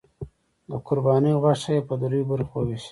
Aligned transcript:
د 0.69 0.71
قربانۍ 0.87 1.33
غوښه 1.41 1.71
یې 1.75 1.81
په 1.87 1.93
دریو 2.01 2.29
برخو 2.31 2.57
وویشله. 2.59 2.79